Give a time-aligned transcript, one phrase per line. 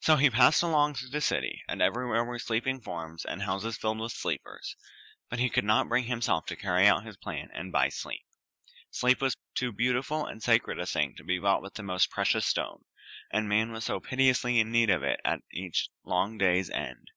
[0.00, 4.00] So he passed along through the city, and everywhere were sleeping forms and houses filled
[4.00, 4.74] with sleepers,
[5.30, 8.26] but he could not bring himself to carry out his plan and buy sleep.
[8.90, 12.44] Sleep was too beautiful and sacred a thing to be bought with the most precious
[12.44, 12.86] stone,
[13.30, 17.12] and man was so piteously in need of it at each long day's end.